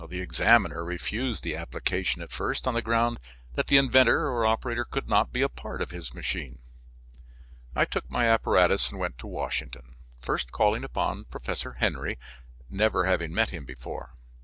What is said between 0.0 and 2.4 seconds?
The examiner refused the application at